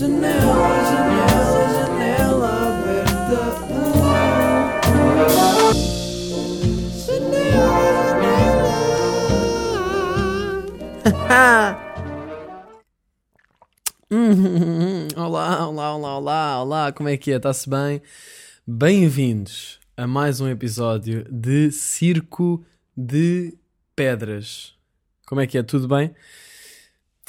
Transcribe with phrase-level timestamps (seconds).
[0.00, 0.32] Janela,
[0.88, 3.40] janela, janela aberta.
[14.10, 17.36] Hum, olá, olá, olá, olá, olá, como é que é?
[17.36, 18.00] Está-se bem?
[18.66, 22.64] Bem-vindos a mais um episódio de Circo
[22.96, 23.54] de
[23.94, 24.74] Pedras.
[25.26, 25.62] Como é que é?
[25.62, 26.14] Tudo bem?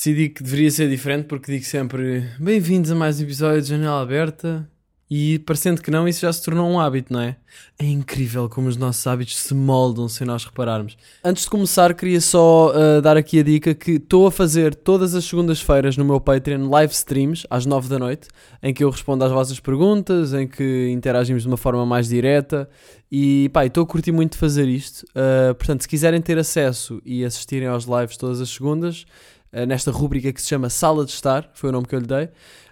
[0.04, 4.02] Decidi que deveria ser diferente porque digo sempre bem-vindos a mais um episódio de Janela
[4.02, 4.68] Aberta
[5.08, 7.36] e parecendo que não, isso já se tornou um hábito, não é?
[7.78, 10.98] É incrível como os nossos hábitos se moldam sem nós repararmos.
[11.24, 15.14] Antes de começar, queria só uh, dar aqui a dica que estou a fazer todas
[15.14, 18.30] as segundas-feiras no meu Patreon live streams às 9 da noite,
[18.64, 22.68] em que eu respondo às vossas perguntas, em que interagimos de uma forma mais direta
[23.12, 25.04] e pá, estou a curtir muito fazer isto.
[25.10, 29.06] Uh, portanto, se quiserem ter acesso e assistirem aos lives todas as segundas,
[29.54, 32.08] uh, nesta rúbrica que se chama Sala de Estar, foi o nome que eu lhe
[32.08, 32.30] dei.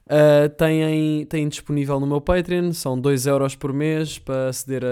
[0.09, 4.87] Uh, têm, têm disponível no meu Patreon, são 2€ euros por mês para aceder a,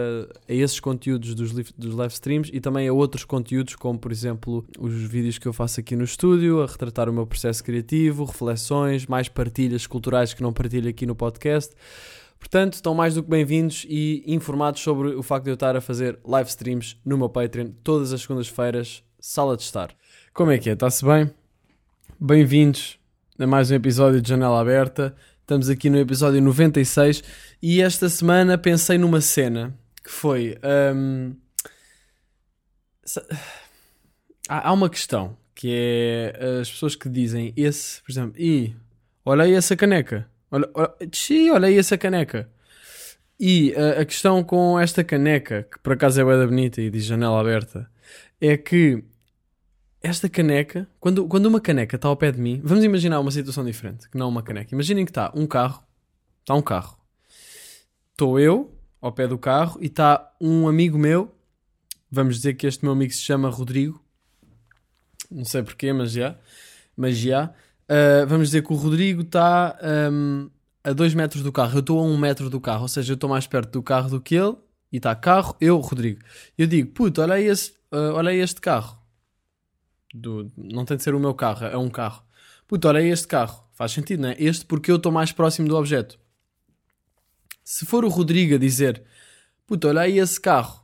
[0.48, 4.64] a esses conteúdos dos, dos live streams e também a outros conteúdos, como por exemplo
[4.78, 9.08] os vídeos que eu faço aqui no estúdio, a retratar o meu processo criativo, reflexões,
[9.08, 11.74] mais partilhas culturais que não partilho aqui no podcast.
[12.40, 15.82] Portanto, estão mais do que bem-vindos e informados sobre o facto de eu estar a
[15.82, 19.90] fazer live streams no meu Patreon todas as segundas-feiras, sala de estar.
[20.32, 20.74] Como é que é?
[20.74, 21.32] Está-se bem?
[22.20, 22.98] Bem-vindos
[23.38, 25.16] a mais um episódio de Janela Aberta.
[25.42, 27.24] Estamos aqui no episódio 96
[27.62, 29.72] e esta semana pensei numa cena
[30.04, 30.58] que foi.
[30.96, 31.36] hum,
[34.50, 38.76] há uma questão que é as pessoas que dizem esse, por exemplo, e
[39.24, 40.96] olha aí essa caneca, olha, olha,
[41.54, 42.50] olha aí essa caneca.
[43.40, 47.04] E uh, a questão com esta caneca, que por acaso é bem bonita e diz
[47.04, 47.88] janela aberta,
[48.42, 49.04] é que
[50.08, 53.64] esta caneca, quando, quando uma caneca está ao pé de mim, vamos imaginar uma situação
[53.66, 54.74] diferente, que não uma caneca.
[54.74, 55.84] Imaginem que está um carro,
[56.40, 56.98] está um carro.
[58.12, 61.36] Estou eu ao pé do carro e está um amigo meu,
[62.10, 64.02] vamos dizer que este meu amigo se chama Rodrigo,
[65.30, 66.38] não sei porquê, mas já,
[66.96, 67.54] mas já.
[67.84, 69.78] Uh, vamos dizer que o Rodrigo está
[70.12, 70.50] um,
[70.84, 73.12] a 2 metros do carro, eu estou a 1 um metro do carro, ou seja,
[73.12, 74.56] eu estou mais perto do carro do que ele,
[74.92, 76.22] e está carro, eu, Rodrigo.
[76.58, 78.97] Eu digo, puto, olha uh, olha este carro.
[80.18, 82.24] Do- não tem de ser o meu carro, é um carro.
[82.68, 83.64] Puto, olha aí este carro.
[83.74, 84.36] Faz sentido, não é?
[84.40, 86.20] Este porque eu estou mais próximo do objeto.
[87.64, 89.04] Se for o Rodrigo a dizer,
[89.66, 90.84] puto, olha aí esse carro.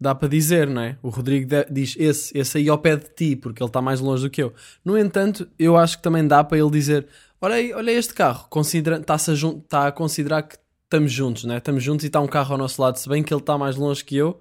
[0.00, 0.98] Dá para dizer, não é?
[1.02, 4.22] O Rodrigo diz esse, esse aí ao pé de ti, porque ele está mais longe
[4.22, 4.52] do que eu.
[4.84, 7.06] No entanto, eu acho que também dá para ele dizer,
[7.40, 8.48] olha aí, olha este carro.
[8.50, 11.58] Está-se a, está a considerar que estamos juntos, não é?
[11.58, 13.76] Estamos juntos e está um carro ao nosso lado, se bem que ele está mais
[13.76, 14.40] longe que eu,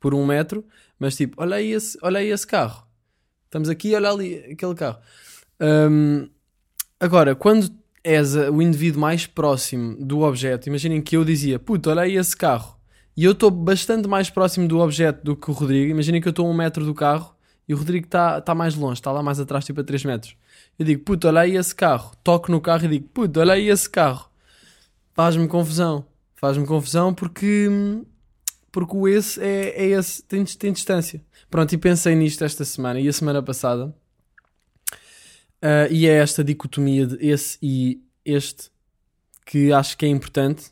[0.00, 0.64] por um metro.
[0.98, 2.83] Mas tipo, olha aí esse, olha aí esse carro.
[3.54, 4.98] Estamos aqui, olha ali aquele carro.
[5.60, 6.28] Hum,
[6.98, 7.70] agora, quando
[8.02, 12.36] és o indivíduo mais próximo do objeto, imaginem que eu dizia, puto, olha aí esse
[12.36, 12.76] carro.
[13.16, 15.88] E eu estou bastante mais próximo do objeto do que o Rodrigo.
[15.88, 17.32] Imaginem que eu estou a um metro do carro
[17.68, 20.36] e o Rodrigo está tá mais longe, está lá mais atrás, tipo a 3 metros.
[20.76, 22.10] Eu digo, puto, olha aí esse carro.
[22.24, 24.28] Toco no carro e digo, puto, olha aí esse carro.
[25.12, 26.04] Faz-me confusão.
[26.34, 27.68] Faz-me confusão porque,
[28.72, 31.22] porque o esse é, é esse, tem, tem distância.
[31.50, 33.94] Pronto, e pensei nisto esta semana e a semana passada.
[35.64, 38.70] Ah, e é esta dicotomia de esse e este
[39.46, 40.66] que acho que é importante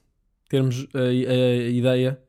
[0.51, 2.21] termos a, a ideia.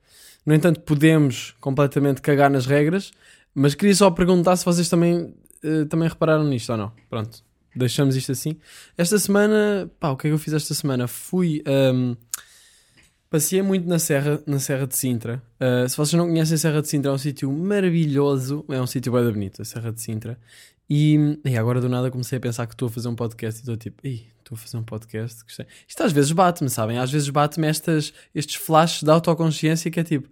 [0.46, 3.12] No entanto, podemos completamente cagar nas regras,
[3.54, 6.92] mas queria só perguntar se vocês também, eh, também repararam nisto ou não.
[7.10, 7.44] Pronto,
[7.76, 8.58] deixamos isto assim.
[8.98, 11.06] Esta semana, pá, o que é que eu fiz esta semana?
[11.08, 11.62] Fui.
[11.66, 12.16] ahm,
[13.34, 15.42] Passei muito na Serra, na Serra de Sintra.
[15.60, 18.64] Uh, se vocês não conhecem a Serra de Sintra, é um sítio maravilhoso.
[18.70, 20.38] É um sítio bem bonito, a Serra de Sintra.
[20.88, 23.62] E, e agora do nada comecei a pensar que estou a fazer um podcast e
[23.62, 25.44] estou tipo, estou a fazer um podcast.
[25.46, 25.66] Gostei.
[25.88, 27.00] Isto às vezes bate-me, sabem?
[27.00, 30.30] Às vezes bate-me estes flashes de autoconsciência que é tipo,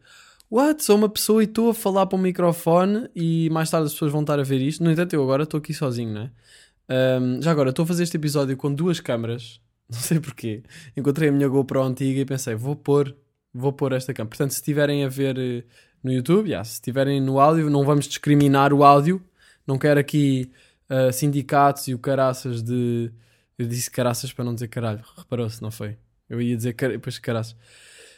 [0.51, 0.83] what?
[0.83, 4.11] Sou uma pessoa e estou a falar para um microfone e mais tarde as pessoas
[4.11, 4.83] vão estar a ver isto.
[4.83, 7.19] No entanto, eu agora estou aqui sozinho, não é?
[7.19, 9.59] Um, já agora, estou a fazer este episódio com duas câmaras.
[9.93, 10.63] Não sei porquê.
[10.95, 13.15] Encontrei a minha GoPro antiga e pensei, vou pôr,
[13.53, 14.29] vou pôr esta câmera.
[14.29, 15.63] Portanto, se estiverem a ver eh,
[16.01, 19.21] no YouTube, já, se estiverem no áudio, não vamos discriminar o áudio.
[19.67, 20.51] Não quero aqui
[20.91, 23.09] ah, sindicatos e o caraças de.
[23.57, 25.01] Eu disse caraças para não dizer caralho.
[25.17, 25.97] Reparou-se, não foi?
[26.29, 26.89] Eu ia dizer car...
[26.89, 27.55] depois caraças.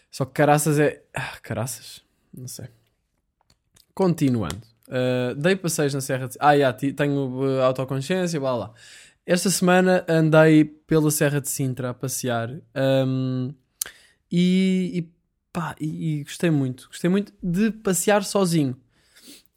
[0.10, 1.04] Só que caraças é.
[1.14, 2.02] Ah, caraças?
[2.34, 2.66] Não sei.
[3.94, 4.62] Continuando.
[4.88, 6.36] Uh, dei passeios na Serra de...
[6.40, 8.74] Ah, ti- tenho uh, autoconsciência, blá blá.
[9.26, 12.50] Esta semana andei pela Serra de Sintra a passear
[13.08, 13.54] um,
[14.30, 15.10] e, e,
[15.52, 16.88] pá, e, e gostei muito.
[16.90, 18.76] Gostei muito de passear sozinho.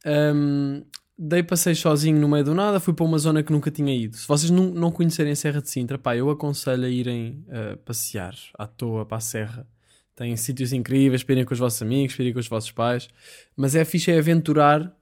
[0.07, 0.85] Um,
[1.19, 4.17] dei passeios sozinho no meio do nada, fui para uma zona que nunca tinha ido.
[4.17, 7.77] Se vocês não, não conhecerem a Serra de Sintra, pá, eu aconselho a irem uh,
[7.79, 9.67] passear à toa para a Serra.
[10.15, 13.09] Tem sítios incríveis para irem com os vossos amigos, para irem com os vossos pais.
[13.57, 14.97] Mas é fixe é aventurar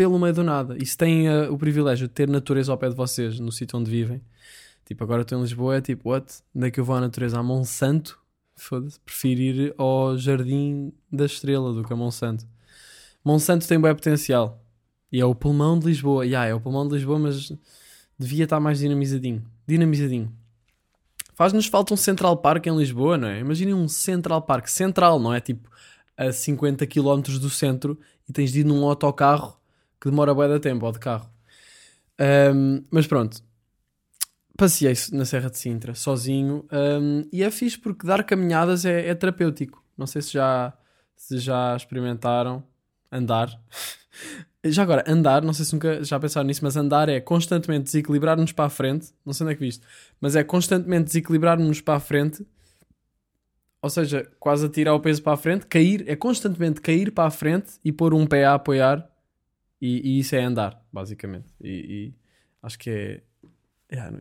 [0.00, 0.78] pelo meio do nada.
[0.80, 3.78] E se têm uh, o privilégio de ter natureza ao pé de vocês, no sítio
[3.78, 4.22] onde vivem,
[4.86, 6.40] tipo, agora estou em Lisboa, é tipo, what?
[6.56, 7.38] Onde é que eu vou à natureza?
[7.38, 8.18] A Monsanto?
[8.56, 12.46] Foda-se, prefiro ir ao Jardim da Estrela do que a Monsanto.
[13.22, 14.64] Monsanto tem bom potencial.
[15.12, 16.24] E é o pulmão de Lisboa.
[16.24, 17.52] Yeah, é o pulmão de Lisboa, mas
[18.18, 19.44] devia estar mais dinamizadinho.
[19.66, 20.32] Dinamizadinho.
[21.34, 23.40] Faz-nos falta um Central Park em Lisboa, não é?
[23.40, 25.40] Imaginem um Central Park central, não é?
[25.40, 25.68] Tipo
[26.16, 29.59] a 50 km do centro e tens de ir num autocarro
[30.00, 31.30] que demora bué de tempo, ou de carro.
[32.54, 33.42] Um, mas pronto.
[34.56, 36.66] Passei na Serra de Sintra, sozinho.
[36.70, 39.82] Um, e é fixe porque dar caminhadas é, é terapêutico.
[39.96, 40.72] Não sei se já,
[41.16, 42.62] se já experimentaram
[43.10, 43.48] andar.
[44.62, 48.52] Já agora, andar, não sei se nunca já pensaram nisso, mas andar é constantemente desequilibrar-nos
[48.52, 49.10] para a frente.
[49.24, 49.82] Não sei onde é que viste,
[50.20, 52.46] mas é constantemente desequilibrar-nos para a frente.
[53.80, 57.24] Ou seja, quase a tirar o peso para a frente, cair, é constantemente cair para
[57.24, 59.08] a frente e pôr um pé a apoiar.
[59.80, 61.46] E, e isso é andar, basicamente.
[61.60, 62.14] E, e
[62.62, 63.22] acho que é,
[63.88, 64.12] é,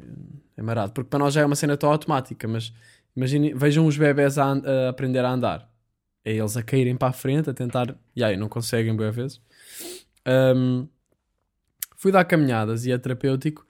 [0.58, 2.74] é marado, porque para nós já é uma cena tão automática, mas
[3.16, 5.70] imagine, vejam os bebés a, a aprender a andar.
[6.24, 7.96] É eles a caírem para a frente, a tentar.
[8.16, 9.42] E aí, não conseguem, boas vezes
[10.30, 10.88] um,
[11.96, 13.66] fui dar caminhadas e é terapêutico.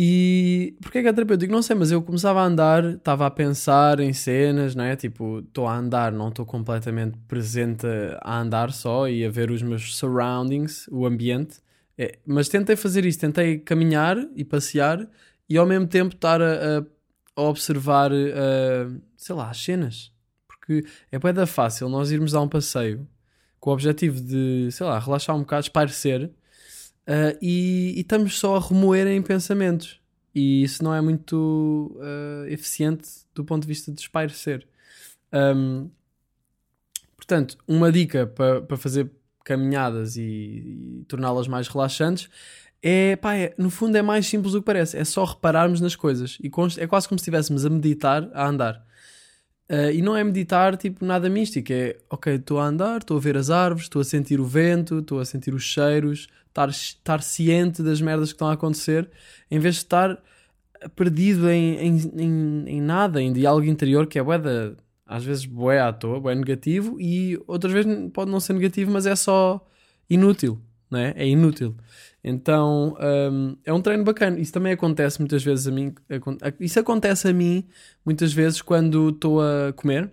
[0.00, 1.52] E porquê que é terapêutico?
[1.52, 4.94] Não sei, mas eu começava a andar, estava a pensar em cenas, não é?
[4.94, 7.84] Tipo, estou a andar, não estou completamente presente
[8.20, 11.58] a andar só e a ver os meus surroundings, o ambiente.
[11.98, 15.08] É, mas tentei fazer isso, tentei caminhar e passear
[15.48, 16.84] e ao mesmo tempo estar a,
[17.34, 20.12] a observar, uh, sei lá, as cenas.
[20.46, 23.04] Porque é bem fácil nós irmos dar um passeio
[23.58, 26.30] com o objetivo de, sei lá, relaxar um bocado, espairecer,
[27.08, 30.00] uh, e, e, estamos só a remoer em pensamentos.
[30.34, 34.66] E isso não é muito uh, eficiente do ponto de vista de espairecer.
[35.32, 35.90] Um,
[37.16, 39.10] portanto, uma dica para pa fazer
[39.44, 42.28] caminhadas e, e torná-las mais relaxantes
[42.82, 44.96] é, pá, é, no fundo é mais simples do que parece.
[44.96, 46.38] É só repararmos nas coisas.
[46.42, 48.86] E é quase como se estivéssemos a meditar, a andar.
[49.70, 53.20] Uh, e não é meditar tipo nada místico, é ok, estou a andar, estou a
[53.20, 56.26] ver as árvores, estou a sentir o vento, estou a sentir os cheiros,
[56.58, 59.08] estar, estar ciente das merdas que estão a acontecer,
[59.50, 60.18] em vez de estar
[60.94, 64.72] perdido em, em, em, em nada, em diálogo interior, que é bué da,
[65.06, 69.06] às vezes bué à toa, bué negativo, e outras vezes pode não ser negativo, mas
[69.06, 69.64] é só
[70.08, 70.60] inútil,
[70.90, 71.14] não é?
[71.16, 71.74] É inútil.
[72.22, 74.38] Então um, é um treino bacana.
[74.38, 75.94] Isso também acontece muitas vezes a mim.
[76.60, 77.64] Isso acontece a mim
[78.04, 80.10] muitas vezes quando estou a comer.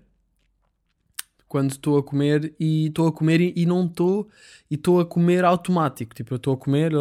[1.47, 4.27] Quando estou a comer e estou a comer e, e não estou
[4.69, 6.13] e estou a comer automático.
[6.15, 6.92] Tipo, eu estou a comer,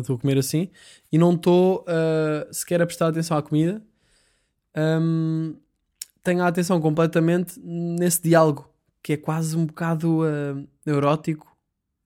[0.00, 0.70] estou a comer assim
[1.12, 3.82] e não estou uh, sequer a prestar atenção à comida.
[4.76, 5.56] Um,
[6.22, 8.68] tenho a atenção completamente nesse diálogo
[9.02, 11.50] que é quase um bocado uh, neurótico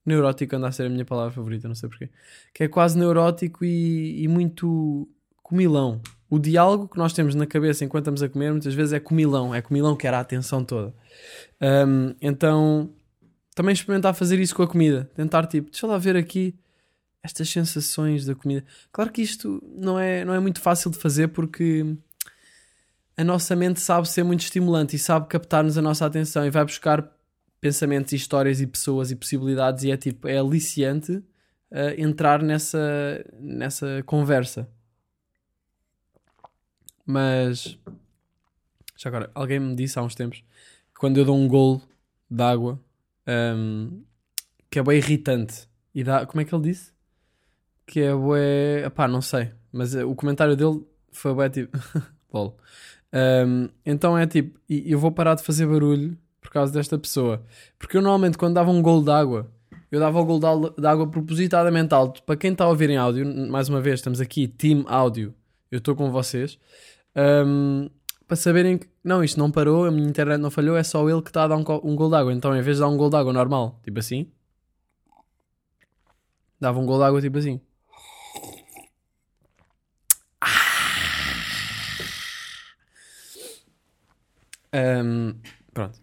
[0.07, 2.11] Neurótico anda a ser a minha palavra favorita, não sei porquê.
[2.53, 5.09] Que é quase neurótico e, e muito
[5.43, 6.01] comilão.
[6.29, 9.55] O diálogo que nós temos na cabeça enquanto estamos a comer muitas vezes é comilão.
[9.55, 10.95] É comilão que era a atenção toda.
[11.61, 12.91] Um, então,
[13.55, 15.11] também experimentar fazer isso com a comida.
[15.15, 16.55] Tentar, tipo, deixa lá ver aqui
[17.23, 18.65] estas sensações da comida.
[18.93, 21.97] Claro que isto não é, não é muito fácil de fazer porque
[23.17, 26.65] a nossa mente sabe ser muito estimulante e sabe captar-nos a nossa atenção e vai
[26.65, 27.11] buscar
[27.61, 31.25] pensamentos e histórias e pessoas e possibilidades e é tipo, é aliciante uh,
[31.97, 34.69] entrar nessa, nessa conversa.
[37.07, 37.79] Mas
[38.97, 41.83] já agora, alguém me disse há uns tempos que quando eu dou um gol
[42.31, 42.81] de água
[43.27, 44.03] um,
[44.71, 45.69] que é bem irritante.
[45.95, 46.93] E dá, como é que ele disse?
[47.87, 48.89] Que é bué.
[48.91, 49.53] Pá, não sei.
[49.73, 50.83] Mas uh, o comentário dele
[51.13, 51.79] foi bué tipo.
[52.33, 52.57] Lol.
[53.13, 57.45] Um, então é tipo, eu vou parar de fazer barulho por causa desta pessoa.
[57.79, 59.49] Porque eu normalmente quando dava um gol de água,
[59.91, 62.23] eu dava o gol de água propositadamente alto.
[62.25, 65.33] Para quem está a ouvir em áudio, mais uma vez, estamos aqui, Team Áudio,
[65.71, 66.59] eu estou com vocês.
[67.17, 67.89] Um,
[68.27, 71.23] para saberem que não, isto não parou, a minha internet não falhou, é só ele
[71.23, 72.33] que está a dar um, um gol de água.
[72.33, 74.31] Então, em vez de dar um gol de água normal, tipo assim,
[76.61, 77.61] dava um gol de água tipo assim.
[84.73, 85.35] Um,
[85.73, 86.01] pronto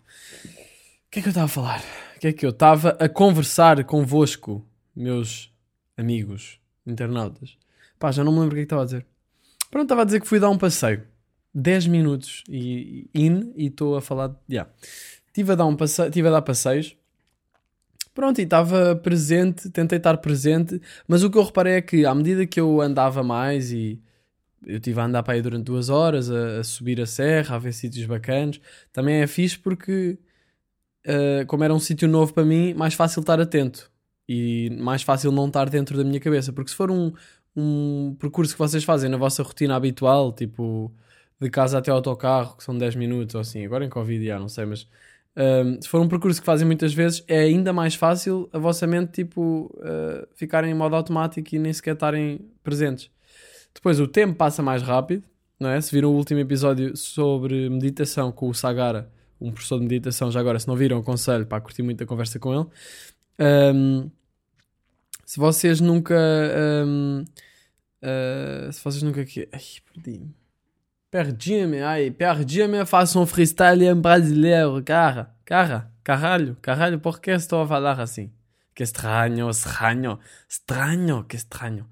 [1.12, 1.84] que é que eu estava a falar?
[2.16, 4.66] O que é que eu estava a conversar convosco,
[4.96, 5.54] meus
[5.98, 7.58] amigos internautas?
[8.00, 9.06] Pá, já não me lembro o que é que estava a dizer.
[9.72, 11.04] Pronto, estava a dizer que fui dar um passeio.
[11.54, 14.36] 10 minutos e in e estou a falar.
[14.50, 14.70] Yeah.
[15.28, 16.96] Estive a dar um passeio, estive a dar passeios
[18.14, 22.14] Pronto, e estava presente, tentei estar presente, mas o que eu reparei é que à
[22.14, 24.02] medida que eu andava mais e
[24.66, 27.60] eu estive a andar para aí durante duas horas, a, a subir a serra, a
[27.60, 28.60] ver sítios bacanas,
[28.92, 30.20] também é fixe porque,
[31.08, 33.90] uh, como era um sítio novo para mim, mais fácil estar atento
[34.28, 36.54] e mais fácil não estar dentro da minha cabeça.
[36.54, 37.14] Porque se for um,
[37.56, 40.92] um percurso que vocês fazem na vossa rotina habitual, tipo
[41.40, 44.40] de casa até ao autocarro, que são 10 minutos ou assim, agora em Covid já
[44.40, 44.88] não sei, mas
[45.36, 48.86] um, se for um percurso que fazem muitas vezes, é ainda mais fácil a vossa
[48.86, 53.10] mente tipo, uh, ficarem em modo automático e nem sequer estarem presentes.
[53.74, 55.24] Depois o tempo passa mais rápido,
[55.60, 55.80] não é?
[55.80, 60.40] Se viram o último episódio sobre meditação com o Sagara, um professor de meditação, já
[60.40, 62.68] agora, se não viram, aconselho para curtir muito a conversa com ele.
[63.40, 64.12] Um,
[65.32, 66.14] se vocês nunca.
[66.86, 67.24] Um,
[68.04, 69.22] uh, se vocês nunca.
[69.22, 69.62] Ai,
[69.94, 70.36] perdi-me.
[71.10, 77.62] Perdi-me, ai, perdi-me, faço um freestyle em brasileiro, cara, cara, caralho, caralho, por que estou
[77.62, 78.30] a falar assim?
[78.76, 80.20] Que estranho, estranho,
[80.50, 81.88] estranho, que estranho.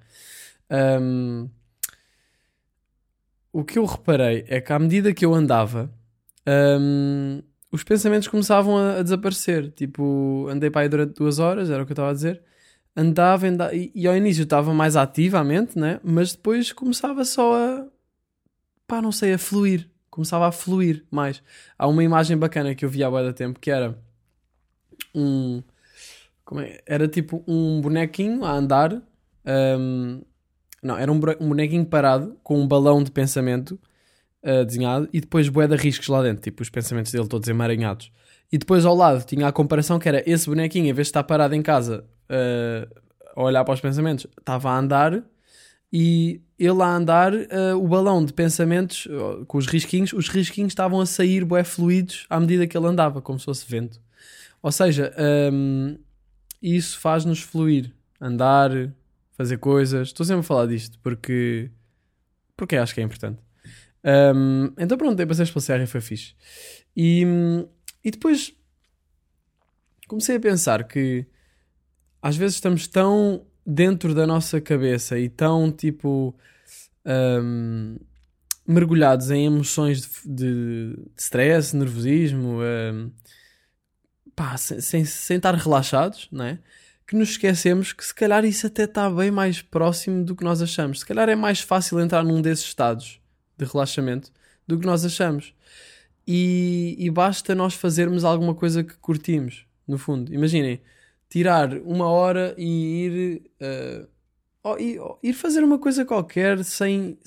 [0.70, 1.50] Um,
[3.54, 5.90] o que eu reparei é que à medida que eu andava,
[6.46, 7.42] um,
[7.72, 9.72] os pensamentos começavam a, a, desaparecer.
[9.72, 12.49] Tipo, andei para aí durante duas horas, era o que eu estava a dizer
[12.96, 16.00] andava, andava e, e, ao início estava mais ativamente, né?
[16.04, 17.88] mas depois começava só a,
[18.88, 19.90] pá, não sei, a fluir.
[20.10, 21.42] Começava a fluir mais.
[21.78, 23.98] Há uma imagem bacana que eu vi há bué da tempo que era
[25.14, 25.62] um.
[26.44, 26.80] Como é?
[26.86, 29.02] Era tipo um bonequinho a andar.
[29.46, 30.22] Um,
[30.82, 33.80] não, era um bonequinho parado com um balão de pensamento
[34.44, 38.12] uh, desenhado e depois bué de riscos lá dentro, tipo os pensamentos dele todos emaranhados.
[38.52, 41.24] E depois ao lado tinha a comparação que era esse bonequinho, em vez de estar
[41.24, 43.02] parado em casa uh,
[43.36, 45.24] a olhar para os pensamentos, estava a andar
[45.92, 50.72] e ele a andar, uh, o balão de pensamentos uh, com os risquinhos, os risquinhos
[50.72, 54.00] estavam a sair bué fluidos à medida que ele andava, como se fosse vento.
[54.62, 55.14] Ou seja,
[55.54, 55.98] um,
[56.62, 58.72] isso faz-nos fluir, andar,
[59.32, 60.10] fazer coisas.
[60.10, 61.72] Estou sempre a falar disto porque,
[62.58, 63.40] porque acho que é importante.
[64.04, 66.36] Um, então pronto, dei passeios pela serra e foi fixe.
[66.96, 67.26] E,
[68.04, 68.54] e depois
[70.08, 71.26] comecei a pensar que
[72.22, 76.36] às vezes estamos tão dentro da nossa cabeça e tão tipo
[77.06, 77.98] um,
[78.68, 83.12] mergulhados em emoções de, de, stress, nervosismo, um,
[84.36, 86.60] pá, sem, sem, sem, estar relaxados, não é?
[87.08, 90.62] Que nos esquecemos que se calhar isso até está bem mais próximo do que nós
[90.62, 91.00] achamos.
[91.00, 93.20] Se calhar é mais fácil entrar num desses estados
[93.58, 94.32] de relaxamento
[94.68, 95.54] do que nós achamos.
[96.28, 100.32] E, e basta nós fazermos alguma coisa que curtimos, no fundo.
[100.32, 100.80] Imaginem,
[101.30, 107.18] tirar uma hora e ir, uh, ir, ir, fazer uma coisa qualquer sem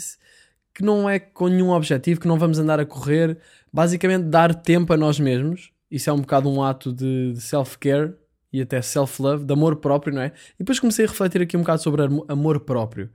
[0.75, 3.39] que não é com nenhum objetivo, que não vamos andar a correr,
[3.73, 5.71] basicamente dar tempo a nós mesmos.
[5.91, 8.15] Isso é um bocado um ato de, de self-care
[8.53, 10.33] e até self-love, de amor próprio, não é?
[10.55, 13.11] E depois comecei a refletir aqui um bocado sobre amor próprio.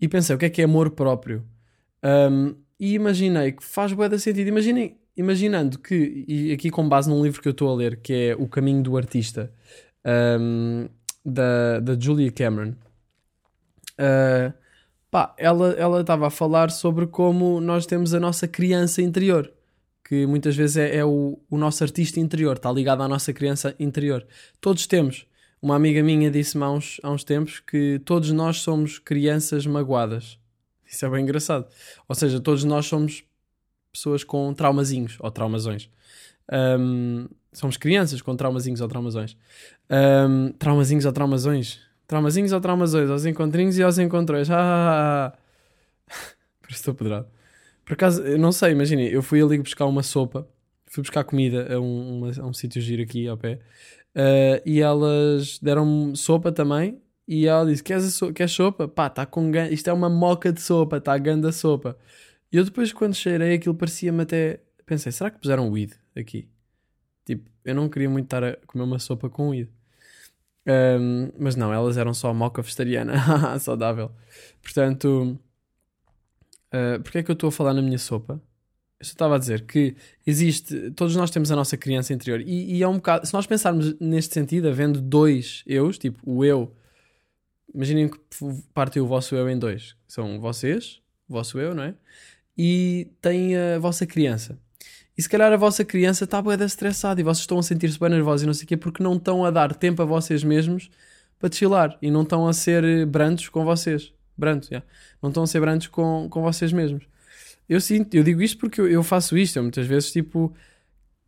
[0.00, 1.44] E pensei, o que é que é amor próprio?
[2.02, 4.48] Um, e imaginei que faz bué de sentido.
[5.16, 8.34] Imaginando que, e aqui com base num livro que eu estou a ler, que é
[8.34, 9.52] O Caminho do Artista,
[10.04, 10.88] um,
[11.24, 12.74] da, da Julia Cameron.
[13.98, 14.52] Uh,
[15.10, 19.50] pá, ela estava a falar sobre como nós temos a nossa criança interior,
[20.06, 23.74] que muitas vezes é, é o, o nosso artista interior, está ligado à nossa criança
[23.78, 24.26] interior.
[24.60, 25.26] Todos temos.
[25.62, 30.38] Uma amiga minha disse-me há uns, há uns tempos que todos nós somos crianças magoadas.
[30.84, 31.66] Isso é bem engraçado.
[32.06, 33.24] Ou seja, todos nós somos
[33.90, 35.88] pessoas com traumazinhos ou traumazões.
[36.52, 39.36] Um, somos crianças com traumazinhos ou traumazões.
[39.90, 41.80] Um, traumazinhos ou traumazões?
[42.06, 43.10] Traumazinhos ou traumazões?
[43.10, 44.48] Aos encontrinhos e aos encontrões.
[44.50, 45.32] Ah,
[46.08, 46.34] isso
[46.80, 47.26] estou pedrado.
[47.84, 50.48] Por acaso, eu não sei, imaginem, eu fui ali buscar uma sopa,
[50.86, 53.60] fui buscar comida a um, a um sítio giro aqui ao pé,
[54.16, 56.98] uh, e elas deram-me sopa também,
[57.28, 58.88] e ela disse, queres, so queres sopa?
[58.88, 61.96] Pá, tá com isto é uma moca de sopa, está ganda sopa.
[62.50, 66.48] E eu depois, quando cheirei, aquilo parecia-me até, pensei, será que puseram weed aqui?
[67.24, 69.68] Tipo, eu não queria muito estar a comer uma sopa com weed.
[70.66, 73.14] Um, mas não, elas eram só moca vegetariana,
[73.60, 74.10] saudável.
[74.62, 75.38] Portanto,
[76.72, 78.40] uh, porque é que eu estou a falar na minha sopa?
[78.98, 82.76] Eu só estava a dizer que existe, todos nós temos a nossa criança interior e,
[82.76, 86.74] e é um bocado, se nós pensarmos neste sentido, havendo dois eus, tipo o eu,
[87.74, 88.18] imaginem que
[88.72, 91.94] partem o vosso eu em dois, são vocês, o vosso eu, não é?
[92.56, 94.58] E tem a vossa criança.
[95.16, 98.10] E se calhar a vossa criança está bem estressada e vocês estão a sentir-se bem
[98.10, 100.90] nervosos e não sei o quê porque não estão a dar tempo a vocês mesmos
[101.38, 104.12] para chilar e não estão a ser brandos com vocês.
[104.36, 104.84] Brandos, yeah.
[105.22, 107.04] Não estão a ser brandos com, com vocês mesmos.
[107.68, 109.56] Eu sinto, eu digo isto porque eu, eu faço isto.
[109.56, 110.52] Eu muitas vezes, tipo,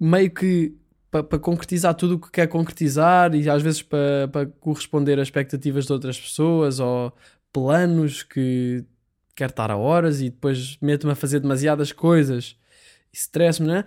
[0.00, 0.74] meio que
[1.10, 5.86] para concretizar tudo o que quer concretizar e às vezes para, para corresponder a expectativas
[5.86, 7.12] de outras pessoas ou
[7.52, 8.84] planos que
[9.34, 12.56] quer estar a horas e depois meto-me a fazer demasiadas coisas
[13.12, 13.84] e stress-me, né?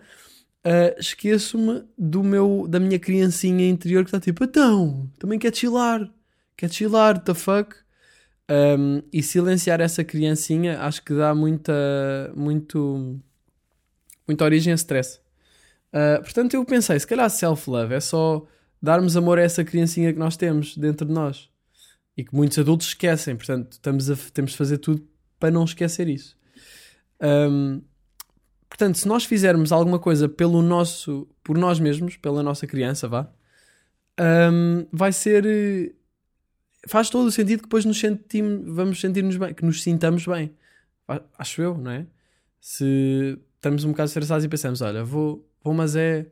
[0.66, 6.10] Uh, esqueço-me do meu, da minha criancinha interior que está tipo, então, também quer chilar,
[6.58, 7.76] quer chilar, the fuck?
[8.52, 13.20] Um, e silenciar essa criancinha acho que dá muita, muito,
[14.28, 15.20] muita origem a stress.
[15.94, 18.46] Uh, portanto, eu pensei, se calhar self-love é só
[18.82, 21.50] darmos amor a essa criancinha que nós temos dentro de nós
[22.18, 23.36] e que muitos adultos esquecem.
[23.36, 25.08] Portanto, estamos a, temos de fazer tudo
[25.40, 26.36] para não esquecer isso.
[27.22, 27.82] Um,
[28.80, 33.30] portanto, se nós fizermos alguma coisa pelo nosso, por nós mesmos, pela nossa criança, vá,
[34.52, 35.94] um, vai ser.
[36.88, 40.56] Faz todo o sentido que depois nos sentimos, vamos sentir-nos bem, que nos sintamos bem.
[41.38, 42.08] Acho eu, não é?
[42.62, 46.28] Se estamos um bocado estressados e pensamos, olha, vou, vou mas é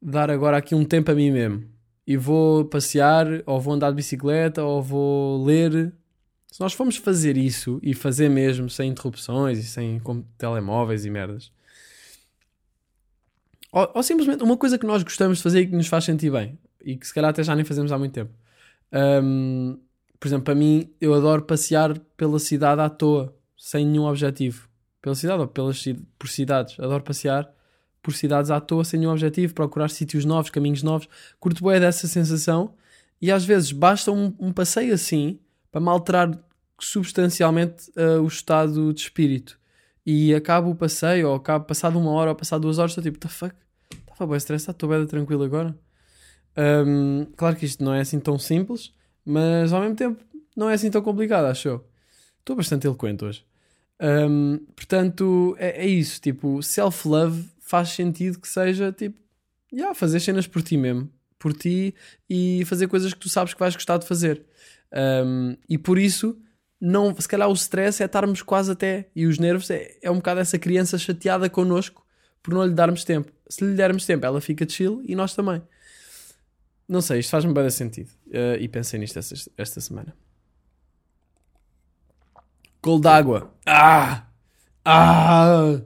[0.00, 1.64] dar agora aqui um tempo a mim mesmo.
[2.06, 5.92] E vou passear, ou vou andar de bicicleta, ou vou ler.
[6.52, 9.98] Se nós formos fazer isso, e fazer mesmo, sem interrupções e sem
[10.36, 11.50] telemóveis e merdas,
[13.72, 16.30] ou, ou, simplesmente uma coisa que nós gostamos de fazer e que nos faz sentir
[16.30, 18.30] bem, e que se calhar até já nem fazemos há muito tempo.
[18.92, 19.78] Um,
[20.20, 24.68] por exemplo, para mim, eu adoro passear pela cidade à toa, sem nenhum objetivo
[25.00, 25.82] pela cidade ou pelas,
[26.18, 26.78] por cidades.
[26.78, 27.50] Adoro passear
[28.02, 31.08] por cidades à toa sem nenhum objetivo, procurar sítios novos, caminhos novos.
[31.40, 32.74] Curto bem dessa sensação
[33.22, 35.40] e às vezes basta um, um passeio assim
[35.72, 36.30] para me alterar
[36.78, 39.58] substancialmente uh, o estado de espírito.
[40.04, 43.18] E acabo o passeio, ou acabo passado uma hora, ou passado duas horas, estou tipo,
[43.18, 43.54] the fuck?
[44.10, 45.76] Estava bem estressado, estou bem tranquilo agora.
[46.56, 48.92] Um, claro que isto não é assim tão simples,
[49.24, 50.22] mas ao mesmo tempo
[50.56, 51.84] não é assim tão complicado, acho eu.
[52.40, 53.44] Estou bastante eloquente hoje.
[54.00, 56.20] Um, portanto, é, é, isso.
[56.20, 59.18] Tipo, self-love faz sentido que seja tipo,
[59.72, 61.94] yeah, fazer cenas por ti mesmo, por ti
[62.28, 64.44] e fazer coisas que tu sabes que vais gostar de fazer.
[64.94, 66.38] Um, e por isso,
[66.80, 70.16] não, se calhar o stress é estarmos quase até, e os nervos é, é um
[70.16, 72.04] bocado essa criança chateada connosco
[72.42, 73.32] por não lhe darmos tempo.
[73.48, 75.62] Se lhe dermos tempo, ela fica chill e nós também.
[76.88, 78.10] Não sei, isto faz-me bem sentido.
[78.26, 80.14] Uh, e pensei nisto esta, esta semana.
[82.82, 83.54] Gol d'água.
[83.64, 84.26] Ah!
[84.84, 85.80] Ah!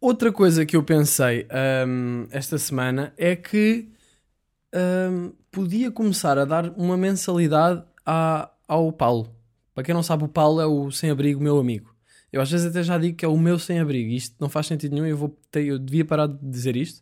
[0.00, 1.46] Outra coisa que eu pensei
[1.86, 3.88] um, esta semana é que
[4.74, 9.32] um, podia começar a dar uma mensalidade à, ao Paulo.
[9.72, 11.94] Para quem não sabe, o Paulo é o sem-abrigo meu amigo.
[12.32, 14.10] Eu às vezes até já digo que é o meu sem-abrigo.
[14.10, 15.06] Isto não faz sentido nenhum.
[15.06, 17.00] Eu, vou ter, eu devia parar de dizer isto.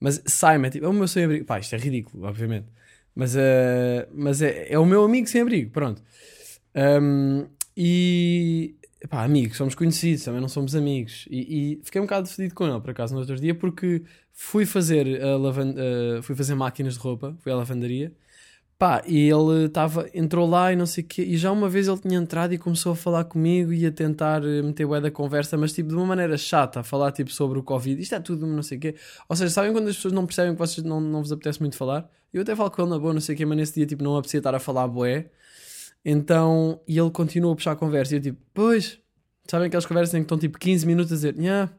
[0.00, 1.44] Mas Simon é, tipo, é o meu sem-abrigo.
[1.44, 2.66] Pá, isto é ridículo, obviamente.
[3.14, 5.70] Mas, uh, mas é, é o meu amigo sem-abrigo.
[5.70, 6.02] Pronto.
[6.74, 8.74] Um, e
[9.08, 11.26] pá, amigos, somos conhecidos, também não somos amigos.
[11.30, 14.02] E, e, fiquei um bocado decidido com ele, por acaso, no outro dia, porque
[14.40, 18.12] fui fazer, a lavan uh, fui fazer máquinas de roupa, fui à lavandaria.
[18.78, 21.88] Pá, e ele estava, entrou lá e não sei o quê, e já uma vez
[21.88, 25.10] ele tinha entrado e começou a falar comigo e a tentar eh, meter o da
[25.10, 28.20] conversa, mas tipo de uma maneira chata, a falar tipo sobre o Covid, isto é
[28.20, 28.94] tudo não sei o quê.
[29.28, 31.76] Ou seja, sabem quando as pessoas não percebem que vocês não, não vos apetece muito
[31.76, 32.08] falar?
[32.32, 34.04] Eu até falo com ele na boa, não sei o quê, mas nesse dia tipo
[34.04, 35.26] não apetecia estar a falar boé.
[36.04, 38.14] Então, e ele continua a puxar a conversa.
[38.14, 39.00] E eu tipo, pois,
[39.50, 41.72] sabem aquelas conversas em que estão tipo 15 minutos a dizer, yeah,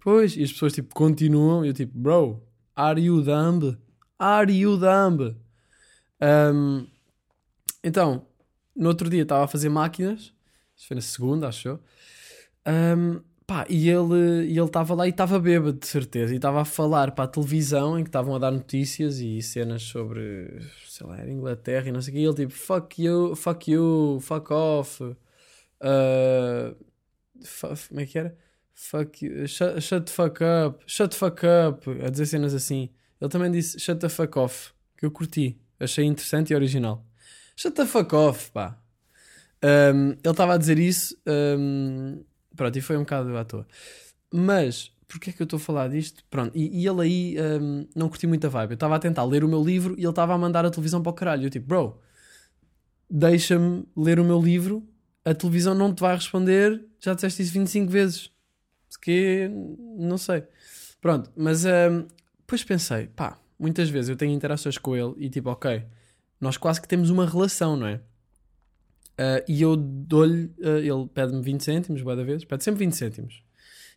[0.00, 1.64] pois, e as pessoas tipo continuam.
[1.64, 2.42] E eu tipo, bro,
[2.74, 3.76] are you dumb?
[4.18, 5.36] Are you dumb?
[6.20, 6.86] Um,
[7.84, 8.26] então,
[8.74, 10.32] no outro dia estava a fazer máquinas,
[10.76, 11.80] isto foi na segunda, acho eu.
[12.66, 16.64] Um, Pá, e ele ele estava lá e estava bêbado, de certeza, e estava a
[16.64, 21.24] falar para a televisão em que estavam a dar notícias e cenas sobre, sei lá,
[21.28, 25.00] Inglaterra e não sei o que, e ele tipo, fuck you, fuck you, fuck off,
[25.04, 25.16] uh,
[27.88, 28.36] como é que era?
[28.78, 32.90] Fuck you, shut, shut the fuck up, shut the fuck up, a dizer cenas assim.
[33.20, 37.04] Ele também disse shut the fuck off, que eu curti, achei interessante e original.
[37.56, 38.78] Shut the fuck off, pá.
[39.64, 41.16] Um, ele estava a dizer isso.
[41.26, 42.22] Um,
[42.56, 43.66] Pronto, e foi um bocado à toa.
[44.32, 46.24] Mas, porquê é que eu estou a falar disto?
[46.30, 48.72] Pronto, e, e ele aí um, não curti muita vibe.
[48.72, 51.02] Eu estava a tentar ler o meu livro e ele estava a mandar a televisão
[51.02, 51.44] para o caralho.
[51.44, 52.00] Eu tipo, bro,
[53.08, 54.88] deixa-me ler o meu livro,
[55.24, 58.30] a televisão não te vai responder, já disseste isso 25 vezes.
[59.00, 59.50] Que,
[59.98, 60.44] não sei.
[61.00, 62.06] Pronto, mas um,
[62.40, 65.84] depois pensei, pá, muitas vezes eu tenho interações com ele e tipo, ok,
[66.40, 68.00] nós quase que temos uma relação, não é?
[69.18, 72.92] Uh, e eu dou-lhe, uh, ele pede-me 20 cêntimos, boa da vez, pede sempre 20
[72.92, 73.42] cêntimos.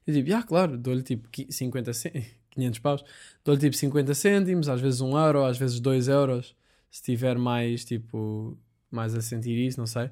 [0.07, 3.03] Eu digo, ah, claro, dou-lhe tipo 50 cêntimos, 500 paus,
[3.43, 6.55] dou-lhe tipo 50 cêntimos, às vezes 1 euro, às vezes 2 euros,
[6.89, 8.57] se tiver mais, tipo,
[8.89, 10.09] mais a sentir isso, não sei.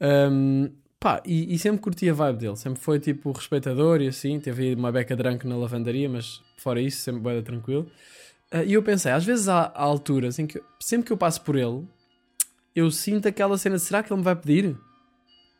[0.00, 2.56] Um, pá, e, e sempre curti a vibe dele.
[2.56, 4.40] Sempre foi tipo respeitador e assim.
[4.40, 7.90] Teve uma beca drunk na lavandaria, mas fora isso, sempre bem tranquilo.
[8.50, 11.16] Ah, e eu pensei, às vezes há, há alturas em que eu- sempre que eu
[11.16, 11.84] passo por ele,
[12.74, 14.76] eu sinto aquela cena: será que ele me vai pedir?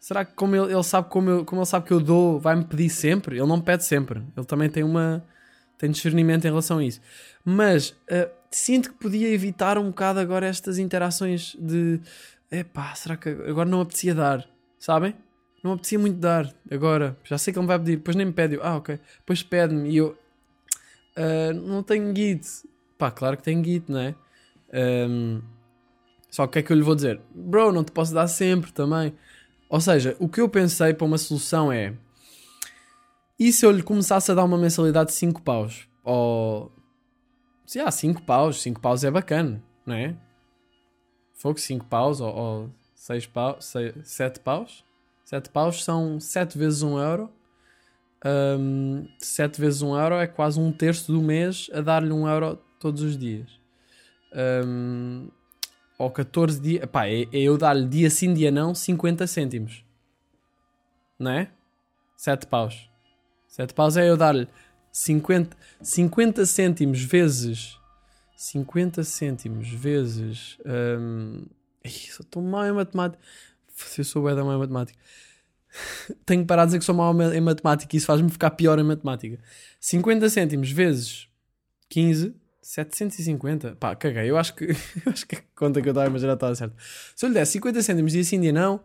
[0.01, 2.64] Será que como ele, ele sabe como, eu- como ele sabe que eu dou, vai-me
[2.64, 3.37] pedir sempre?
[3.38, 4.22] Ele não pede sempre.
[4.37, 5.25] Ele também tem uma
[5.79, 7.01] tem discernimento em relação a isso.
[7.44, 12.01] Mas ah, sinto que podia evitar um bocado agora estas interações de
[12.51, 14.49] epá, será que agora não apetecia dar?
[14.79, 15.14] Sabem?
[15.66, 17.18] Não apetecia muito dar agora.
[17.24, 18.55] Já sei que ele me vai pedir, depois nem me pede.
[18.55, 19.00] Eu, ah, ok.
[19.18, 20.16] Depois pede-me e eu
[21.16, 22.46] ah, não tenho git.
[22.96, 24.14] Pá, claro que tenho git, não é?
[24.72, 25.40] Ahm,
[26.31, 27.20] só o que é que eu lhe vou dizer?
[27.35, 29.12] Bro, não te posso dar sempre também.
[29.68, 31.94] Ou seja, o que eu pensei para uma solução é.
[33.37, 35.88] E se eu lhe começasse a dar uma mensalidade de 5 paus?
[36.05, 36.70] Ou.
[37.66, 40.16] Se há 5 paus, 5 paus é bacana, não é?
[41.35, 43.74] Fogo 5 paus ou 6 paus,
[44.05, 44.86] 7 paus?
[45.27, 47.33] 7 paus são 7 vezes 1 euro.
[49.19, 53.03] 7 vezes 1 euro é quase um terço do mês a dar-lhe 1 euro todos
[53.03, 53.51] os dias.
[54.65, 55.29] Um,
[55.99, 56.87] ou 14 dias.
[56.87, 59.85] Pá, é, é eu dar-lhe dia sim, dia não, 50 cêntimos.
[61.19, 61.51] Não é?
[62.17, 62.89] 7 paus.
[63.49, 64.47] 7 paus é eu dar-lhe
[64.93, 67.77] 50, 50 cêntimos vezes.
[68.37, 70.57] 50 cêntimos vezes.
[70.65, 71.47] Um,
[71.85, 73.21] ih, só estou mal em matemática.
[73.77, 74.99] Se eu sou bué da em matemática.
[76.25, 78.79] Tenho que parar de dizer que sou mau em matemática e isso faz-me ficar pior
[78.79, 79.39] em matemática.
[79.79, 81.29] 50 cêntimos vezes
[81.89, 83.77] 15, 750.
[83.77, 84.31] Pá, caguei.
[84.31, 84.65] Eu acho que,
[85.05, 86.75] eu acho que a conta que eu estava a imaginar estava certa.
[87.15, 88.81] Se eu lhe der 50 cêntimos dia sim, dia não,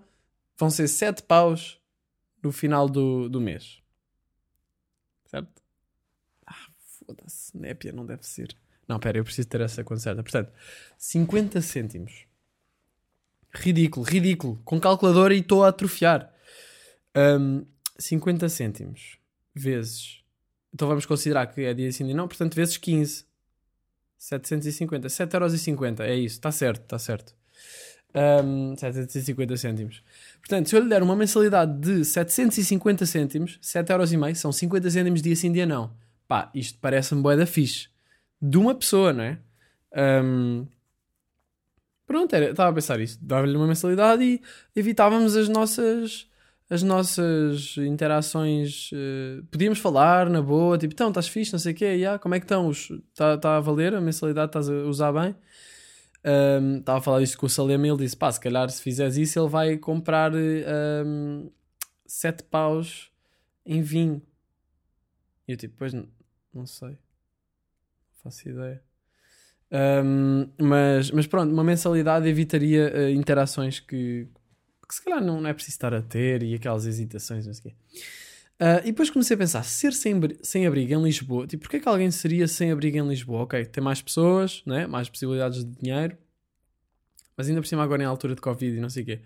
[0.58, 1.80] vão ser 7 paus
[2.44, 3.82] no final do, do mês.
[5.26, 5.62] Certo?
[6.46, 6.68] Ah,
[7.06, 7.58] foda-se.
[7.58, 8.56] Népia não deve ser.
[8.88, 10.22] Não, pera, eu preciso ter essa conta certa.
[10.22, 10.52] Portanto,
[10.98, 12.26] 50 cêntimos.
[13.54, 14.62] Ridículo, ridículo.
[14.64, 16.32] Com calculadora e estou a atrofiar.
[17.16, 17.66] Um,
[17.98, 19.18] 50 cêntimos
[19.54, 20.22] vezes.
[20.74, 22.28] Então vamos considerar que é dia sim, dia não.
[22.28, 23.26] Portanto, vezes 15.
[24.18, 25.08] 750.
[25.08, 26.00] 7,50€.
[26.02, 26.36] É isso.
[26.36, 27.36] Está certo, está certo.
[28.14, 30.04] Um, 750 cêntimos.
[30.40, 35.36] Portanto, se eu lhe der uma mensalidade de 750 cêntimos, 7,5€ são 50 cêntimos dia
[35.36, 35.94] sim, dia não.
[36.28, 37.90] Pá, isto parece-me bué da fixe.
[38.42, 39.38] De uma pessoa, não é?
[40.24, 40.66] Um,
[42.06, 43.18] pronto, era, estava a pensar isso.
[43.22, 44.42] Dava-lhe uma mensalidade e
[44.76, 46.30] evitávamos as nossas
[46.72, 48.92] as nossas interações.
[48.94, 52.34] Uh, podíamos falar na boa, tipo, então, estás fixe, não sei o quê, yeah, como
[52.34, 52.72] é que estão?
[52.72, 54.48] Está tá a valer a mensalidade?
[54.48, 55.36] Estás a usar bem?
[56.24, 58.82] Um, estava a falar isto com o Salema e ele disse: pá, se calhar se
[58.82, 61.52] fizeres isso, ele vai comprar um,
[62.06, 63.12] sete paus
[63.66, 64.22] em vinho.
[65.46, 66.08] E eu, tipo, pois não,
[66.54, 66.98] não sei, não
[68.24, 68.82] faço ideia.
[69.72, 74.28] Um, mas, mas pronto, uma mensalidade evitaria uh, interações que,
[74.88, 77.72] que se calhar não, não é preciso estar a ter e aquelas hesitações, não sei
[77.72, 77.76] o quê.
[78.62, 81.88] Uh, e depois comecei a pensar, ser sem, sem abrigo em Lisboa, tipo, porquê que
[81.88, 83.44] alguém seria sem abrigo em Lisboa?
[83.44, 84.86] Ok, tem mais pessoas, né?
[84.86, 86.18] mais possibilidades de dinheiro,
[87.36, 89.22] mas ainda por cima agora em altura de Covid e não sei o quê.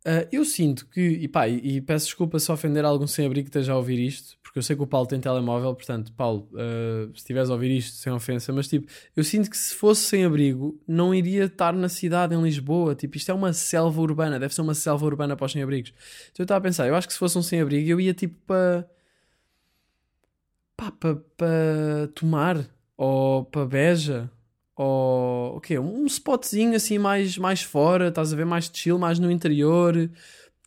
[0.00, 3.50] Uh, eu sinto que, e pá, e, e, peço desculpa se ofender algum sem-abrigo que
[3.50, 7.08] esteja a ouvir isto, porque eu sei que o Paulo tem telemóvel, portanto, Paulo, uh,
[7.12, 10.80] se estiveres a ouvir isto, sem ofensa, mas tipo, eu sinto que se fosse sem-abrigo,
[10.88, 14.62] não iria estar na cidade, em Lisboa, tipo, isto é uma selva urbana, deve ser
[14.62, 15.92] uma selva urbana para os sem-abrigos.
[16.32, 18.36] Então eu estava a pensar, eu acho que se fosse um sem-abrigo, eu ia tipo
[18.46, 18.88] para.
[20.76, 21.46] pá, para pa
[22.14, 24.30] tomar, ou para Beja,
[24.82, 25.78] ou o quê?
[25.78, 28.46] Um spotzinho assim mais, mais fora, estás a ver?
[28.46, 30.10] Mais chill, mais no interior,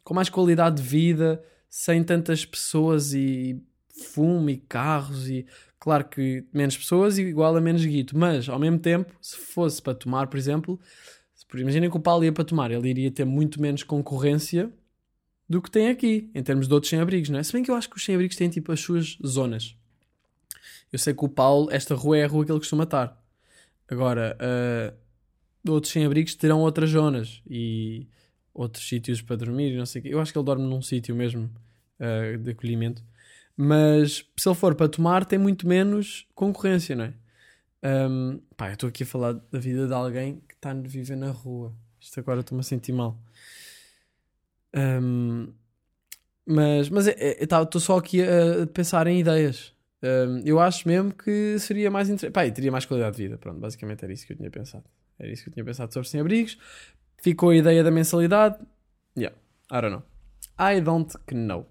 [0.03, 5.47] com mais qualidade de vida, sem tantas pessoas e fumo e carros e
[5.79, 9.95] claro que menos pessoas igual a menos guito, mas ao mesmo tempo, se fosse para
[9.95, 10.79] tomar, por exemplo,
[11.55, 14.71] imaginem que o Paulo ia para tomar, ele iria ter muito menos concorrência
[15.49, 17.43] do que tem aqui, em termos de outros sem-abrigos, não é?
[17.43, 19.75] Se bem que eu acho que os sem-abrigos têm tipo as suas zonas.
[20.91, 23.22] Eu sei que o Paulo, esta rua é a rua que ele costuma estar.
[23.89, 28.07] Agora, uh, outros sem-abrigos terão outras zonas e
[28.53, 30.13] outros sítios para dormir não sei o quê.
[30.13, 31.49] Eu acho que ele dorme num sítio mesmo
[31.99, 33.03] uh, de acolhimento.
[33.55, 37.13] Mas se ele for para tomar, tem muito menos concorrência, não é?
[37.83, 41.17] Um, pá, eu estou aqui a falar da vida de alguém que está a viver
[41.17, 41.73] na rua.
[41.99, 43.19] Isto agora estou-me a sentir mal.
[44.75, 45.53] Um,
[46.45, 49.73] mas mas estou só aqui a, a pensar em ideias.
[50.03, 52.33] Um, eu acho mesmo que seria mais interessante.
[52.33, 53.37] Pá, teria mais qualidade de vida.
[53.37, 54.83] Pronto, basicamente era isso que eu tinha pensado.
[55.17, 56.57] Era isso que eu tinha pensado sobre sem-abrigos.
[57.17, 58.57] Ficou a ideia da mensalidade.
[59.17, 59.35] Yeah,
[59.71, 60.03] I don't know.
[60.59, 61.65] I don't know.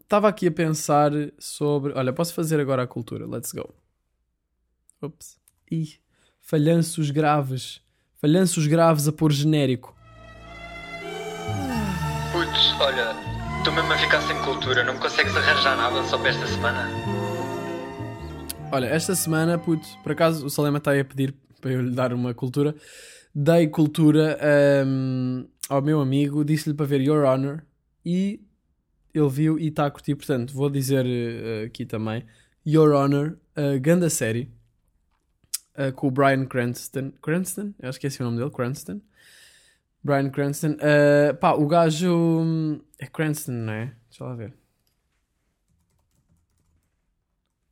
[0.00, 1.92] Estava um, aqui a pensar sobre.
[1.94, 3.26] Olha, posso fazer agora a cultura.
[3.26, 3.74] Let's go.
[5.02, 5.36] Ups.
[5.70, 5.98] Ih,
[6.40, 7.82] falhanços graves.
[8.18, 9.96] Falhanços graves a pôr genérico.
[13.60, 16.88] Estou mesmo a ficar sem cultura, não me consegues arranjar nada só para esta semana?
[18.72, 21.94] Olha, esta semana, puto, por acaso o Salema está aí a pedir para eu lhe
[21.94, 22.74] dar uma cultura.
[23.34, 24.38] Dei cultura
[24.86, 27.62] hum, ao meu amigo, disse-lhe para ver Your Honor
[28.02, 28.40] e
[29.12, 30.14] ele viu e está a curtir.
[30.14, 32.24] Portanto, vou dizer eh, aqui também:
[32.66, 34.50] Your Honor, a ganda série
[35.74, 37.12] eh, com o Brian Cranston.
[37.20, 37.74] Cranston?
[37.78, 39.02] Eu acho que é esse o nome dele, Cranston.
[40.02, 40.76] Brian Cranston.
[40.80, 42.10] Eh, pá, o gajo.
[42.42, 43.94] hum, É Cranston, não é?
[44.08, 44.54] Deixa lá ver.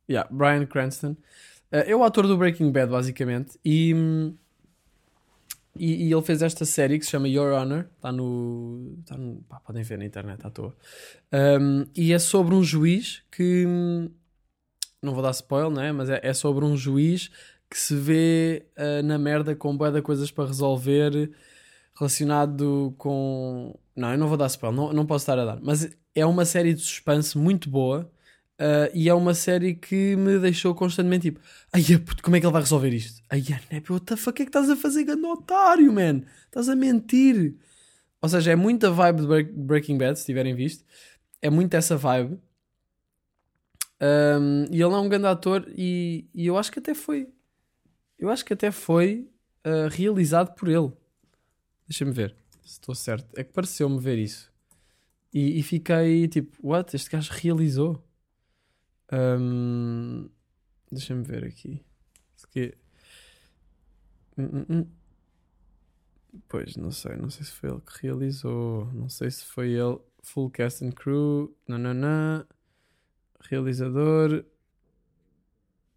[0.09, 1.15] Yeah, Brian Cranston.
[1.71, 3.59] Eh, é o ator do Breaking Bad, basicamente.
[3.63, 4.35] E, hum,
[5.77, 7.85] e, e ele fez esta série que se chama Your Honor.
[7.95, 8.97] Está no.
[9.05, 10.75] Tá no pá, podem ver na internet à toa.
[11.31, 13.65] Um, e é sobre um juiz que.
[13.67, 14.09] hum,
[15.01, 15.91] Não vou dar spoiler, né?
[15.91, 17.29] Mas é, é sobre um juiz
[17.69, 21.31] que se vê ah, na merda com de coisas para resolver
[21.99, 23.77] relacionado com.
[23.95, 25.59] Não, eu não vou dar spoiler, não, não posso estar a dar.
[25.61, 28.11] Mas é uma série de suspense muito boa.
[28.59, 31.39] ah, e é uma série que me deixou constantemente tipo,
[31.73, 33.21] ai puto, como é que ele vai resolver isto?
[33.29, 36.23] Ai, Nep, what the fuck, que é que estás a fazer, grande otário, man?
[36.45, 37.55] Estás a mentir.
[38.21, 40.83] Ou seja, é muita vibe de Break- Breaking Bad, se tiverem visto.
[41.41, 42.39] É muito essa vibe.
[44.01, 47.27] Um, e ele é um grande ator e, e eu acho que até foi.
[48.17, 49.29] Eu acho que até foi
[49.63, 50.91] ah, realizado por ele.
[51.89, 53.27] Deixa-me ver se estou certo.
[53.35, 54.51] É que pareceu-me ver isso.
[55.33, 56.95] E, e fiquei tipo, what?
[56.95, 58.03] Este gajo realizou.
[59.11, 60.29] Um,
[60.91, 61.83] Deixa-me ver aqui.
[62.51, 62.77] Que-
[64.37, 64.87] Hum, hum, hum.
[66.47, 67.15] Pois, não sei.
[67.17, 68.85] Não sei se foi ele que realizou.
[68.93, 69.99] Não sei se foi ele.
[70.23, 71.53] Full cast and crew.
[71.67, 72.45] Nananã.
[73.41, 74.45] Realizador.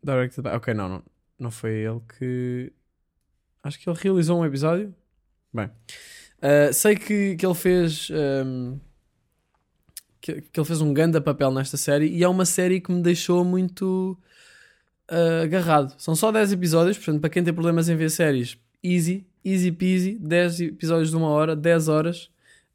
[0.03, 0.57] Directed by.
[0.57, 1.05] Ok, não, não.
[1.39, 2.73] Não foi ele que.
[3.63, 4.95] Acho que ele realizou um episódio.
[5.53, 5.67] Bem.
[5.67, 8.09] Uh, sei que, que ele fez.
[8.11, 8.79] um,
[10.21, 13.03] que, que ele fez um grande papel nesta série e é uma série que me
[13.03, 14.17] deixou muito
[15.11, 15.95] uh, agarrado.
[15.99, 20.19] São só 10 episódios, portanto, para quem tem problemas em ver séries, easy, easy peasy,
[20.19, 22.31] 10 episódios de uma hora, 10 horas.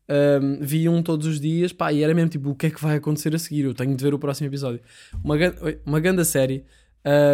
[0.10, 2.82] Um, vi um todos os dias, pá, e era mesmo tipo, o que é que
[2.82, 3.66] vai acontecer a seguir?
[3.66, 4.80] Eu tenho de ver o próximo episódio.
[5.22, 5.36] Uma,
[5.86, 6.64] uma grande série,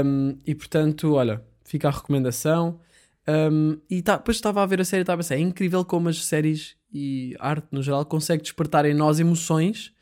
[0.04, 2.80] um, e portanto, olha, fica a recomendação.
[3.28, 5.86] Um, e tá, depois estava a ver a série e estava a pensar, é incrível
[5.86, 9.94] como as séries e arte no geral consegue despertar em nós emoções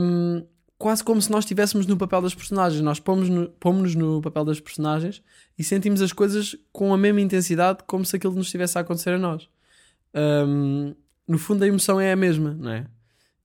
[0.00, 0.44] um,
[0.78, 2.80] quase como se nós estivéssemos no papel das personagens.
[2.80, 5.22] Nós pomos-nos no, no papel das personagens
[5.58, 9.10] e sentimos as coisas com a mesma intensidade como se aquilo nos estivesse a acontecer
[9.10, 9.48] a nós.
[10.14, 10.94] Um,
[11.26, 12.86] no fundo, a emoção é a mesma, não é?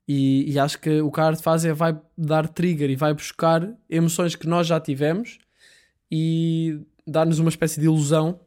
[0.08, 3.14] E, e acho que o que a arte faz é vai dar trigger e vai
[3.14, 5.40] buscar emoções que nós já tivemos
[6.12, 8.40] e dar-nos uma espécie de ilusão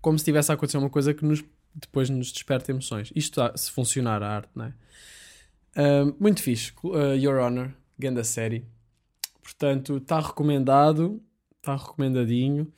[0.00, 3.12] como se estivesse a acontecer uma coisa que nos, depois nos desperta emoções.
[3.14, 4.72] Isto ah, se funcionar a arte, não é?
[6.18, 6.72] Muito fixe.
[6.82, 8.64] Uh, Your Honor, grande série.
[9.42, 11.20] Portanto, está recomendado.
[11.58, 12.72] Está recomendadinho.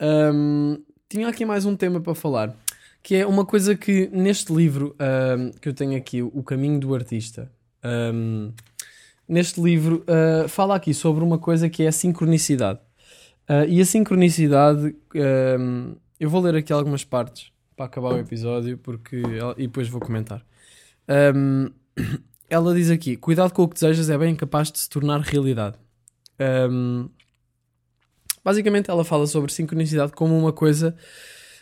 [0.00, 2.56] Um, tinha aqui mais um tema para falar.
[3.02, 6.94] Que é uma coisa que neste livro um, que eu tenho aqui, O Caminho do
[6.94, 7.50] Artista.
[7.84, 8.52] um,
[9.28, 12.78] neste livro uh, fala aqui sobre uma coisa que é a sincronicidade.
[13.48, 14.94] Uh, e a sincronicidade,
[15.58, 19.20] um, eu vou ler aqui algumas partes para acabar o episódio porque,
[19.56, 20.40] e depois vou comentar.
[21.34, 21.68] Um,
[22.48, 25.76] ela diz aqui: Cuidado com o que desejas é bem capaz de se tornar realidade.
[26.70, 27.08] Um,
[28.44, 30.94] basicamente, ela fala sobre sincronicidade como uma coisa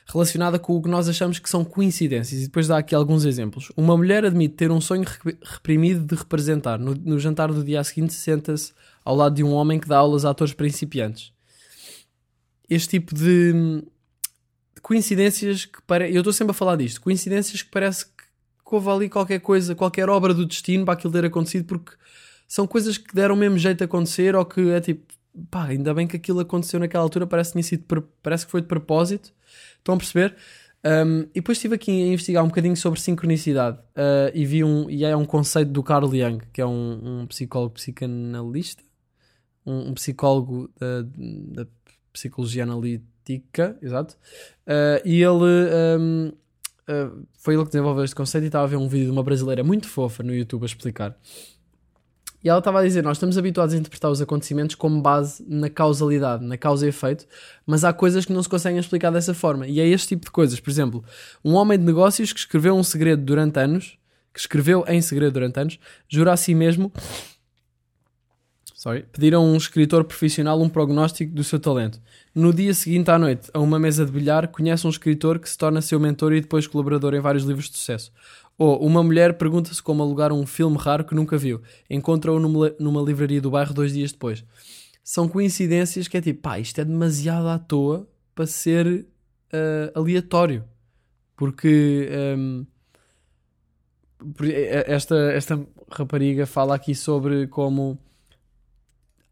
[0.07, 2.42] relacionada com o que nós achamos que são coincidências.
[2.42, 3.73] E depois dá aqui alguns exemplos.
[3.79, 6.79] Uma mulher admite ter um sonho re- reprimido de representar.
[6.79, 10.27] No, no jantar do dia seguinte, senta-se ao lado de um homem que dá aulas
[10.27, 11.33] a atores principiantes.
[12.68, 13.83] Este tipo de
[14.82, 16.14] coincidências que parece.
[16.14, 17.00] Eu estou sempre a falar disto.
[17.00, 21.24] Coincidências que parece que houve ali qualquer coisa, qualquer obra do destino para aquilo ter
[21.24, 21.92] acontecido, porque
[22.46, 25.12] são coisas que deram o mesmo jeito de acontecer, ou que é tipo,
[25.50, 27.84] pá, ainda bem que aquilo aconteceu naquela altura, parece que, sido,
[28.22, 29.32] parece que foi de propósito.
[29.78, 30.36] Estão a perceber?
[30.82, 34.88] Um, e depois estive aqui a investigar um bocadinho sobre sincronicidade uh, e vi um,
[34.88, 38.82] e é um conceito do Carl Jung, que é um, um psicólogo psicanalista,
[39.66, 41.02] um, um psicólogo da,
[41.62, 41.70] da
[42.12, 43.10] psicologia analítica,
[43.83, 44.16] exato,
[44.70, 46.28] Uh, e ele um,
[46.88, 49.22] uh, foi ele que desenvolveu este conceito e estava a ver um vídeo de uma
[49.24, 51.16] brasileira muito fofa no YouTube a explicar.
[52.42, 55.68] E ela estava a dizer: Nós estamos habituados a interpretar os acontecimentos como base na
[55.68, 57.26] causalidade, na causa e efeito,
[57.66, 59.66] mas há coisas que não se conseguem explicar dessa forma.
[59.66, 60.61] E é este tipo de coisas.
[60.61, 61.04] Por exemplo,
[61.44, 63.98] um homem de negócios que escreveu um segredo durante anos,
[64.33, 66.92] que escreveu em segredo durante anos, jura a si mesmo.
[68.80, 72.00] Sorry, pediram a um escritor profissional um prognóstico do seu talento.
[72.34, 75.58] No dia seguinte à noite, a uma mesa de bilhar, conhece um escritor que se
[75.58, 78.10] torna seu mentor e depois colaborador em vários livros de sucesso.
[78.56, 81.60] Ou uma mulher pergunta-se como alugar um filme raro que nunca viu.
[81.90, 84.42] Encontra-o numa, numa livraria do bairro dois dias depois.
[85.04, 89.06] São coincidências que é tipo, pá, isto é demasiado à toa para ser
[89.52, 90.64] ah, aleatório.
[91.36, 92.66] Porque hum,
[94.34, 97.98] por- eh, esta, esta rapariga fala aqui sobre como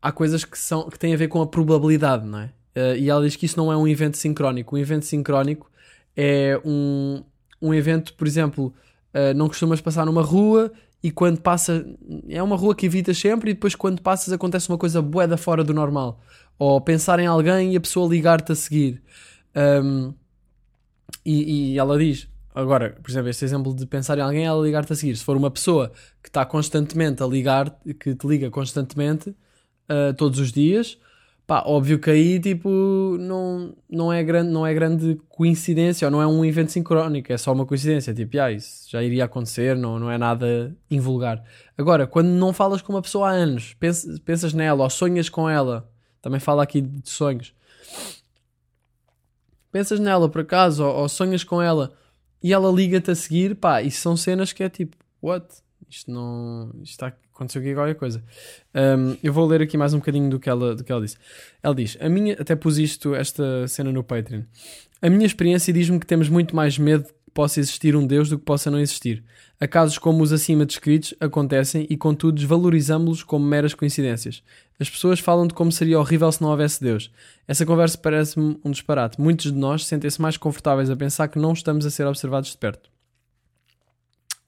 [0.01, 2.51] há coisas que, são, que têm a ver com a probabilidade, não é?
[2.75, 4.77] Eh, e ela diz que isso não é um evento sincrónico.
[4.77, 5.71] Um evento sincrónico
[6.17, 7.23] é um,
[7.61, 8.73] um evento, por exemplo,
[9.13, 11.87] eh, não costumas passar numa rua e quando passa,
[12.29, 15.37] é uma rua que evitas sempre e depois quando passas acontece uma coisa bué da
[15.37, 16.21] fora do normal.
[16.59, 19.03] Ou pensar em alguém e a pessoa ligar-te a seguir.
[19.57, 20.13] Um,
[21.25, 24.93] e, e ela diz, agora, por exemplo, este exemplo de pensar em alguém, ela ligar-te
[24.93, 25.17] a seguir.
[25.17, 29.35] Se for uma pessoa que está constantemente a ligar, que te liga constantemente,
[29.91, 30.99] uh, todos os dias,
[31.47, 36.23] pá, óbvio que aí, tipo, não, não, é grande, não é grande coincidência, ou não
[36.23, 38.15] é um evento sincrónico, é só uma coincidência.
[38.15, 41.43] Tipo, ah, isso já iria acontecer, não, não é nada invulgar.
[41.77, 45.49] Agora, quando não falas com uma pessoa há anos, pensas, pensas nela, ou sonhas com
[45.49, 47.55] ela, também fala aqui de sonhos
[49.71, 51.93] pensas nela por acaso ou, ou sonhas com ela
[52.43, 55.47] e ela liga-te a seguir, pá, isso são cenas que é tipo, what?
[55.91, 56.71] Isto não.
[56.83, 58.23] Isto está, aconteceu aqui qualquer coisa.
[58.75, 61.17] Um, eu vou ler aqui mais um bocadinho do que, ela, do que ela disse.
[61.63, 62.35] Ela diz: A minha.
[62.35, 64.43] Até pus isto, esta cena no Patreon.
[65.01, 68.39] A minha experiência diz-me que temos muito mais medo que possa existir um Deus do
[68.39, 69.23] que possa não existir.
[69.61, 74.43] A casos como os acima descritos acontecem e, contudo, desvalorizamos-los como meras coincidências.
[74.79, 77.13] As pessoas falam de como seria horrível se não houvesse Deus.
[77.47, 79.21] Essa conversa parece-me um disparate.
[79.21, 82.59] Muitos de nós sentem-se mais confortáveis a pensar que não estamos a ser observados de
[82.59, 82.91] perto.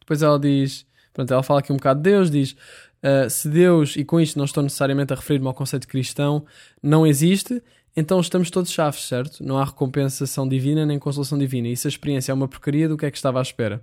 [0.01, 3.97] Depois ela diz, pronto, ela fala aqui um bocado de Deus, diz uh, se Deus,
[3.97, 6.45] e com isto não estou necessariamente a referir-me ao conceito cristão,
[6.83, 7.63] não existe,
[7.97, 9.45] então estamos todos chaves, certo?
[9.45, 11.69] Não há recompensação divina nem consolação divina.
[11.69, 13.81] E se a experiência é uma porcaria, do que é que estava à espera?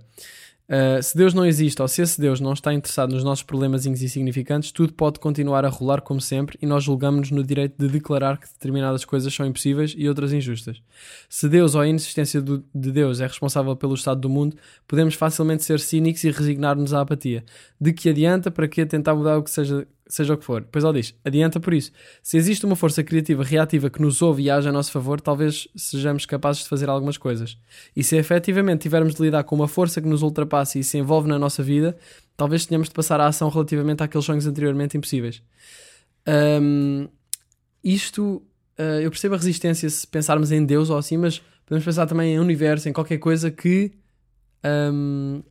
[0.68, 3.86] Uh, se Deus não existe, ou se esse Deus não está interessado nos nossos problemas
[3.86, 8.36] insignificantes, tudo pode continuar a rolar como sempre e nós julgamos-nos no direito de declarar
[8.36, 10.82] que determinadas coisas são impossíveis e outras injustas.
[11.26, 15.14] Se Deus ou a inexistência do- de Deus é responsável pelo estado do mundo, podemos
[15.14, 17.44] facilmente ser cínicos e resignar-nos à apatia.
[17.80, 20.64] De que adianta para que tentar mudar o que seja, seja o que for?
[20.70, 21.92] Pois ela diz, adianta por isso.
[22.22, 25.68] Se existe uma força criativa reativa que nos ouve e age a nosso favor, talvez
[25.76, 27.58] sejamos capazes de fazer algumas coisas.
[27.94, 31.28] E se efetivamente tivermos de lidar com uma força que nos ultrapassa e se envolve
[31.28, 31.96] na nossa vida,
[32.36, 35.42] talvez tenhamos de passar à ação relativamente àqueles sonhos anteriormente impossíveis.
[36.26, 37.08] Ahm,
[37.82, 38.42] isto,
[38.78, 42.34] ah, eu percebo a resistência se pensarmos em Deus ou assim, mas podemos pensar também
[42.34, 43.92] em universo, em qualquer coisa que
[44.62, 45.42] ahm,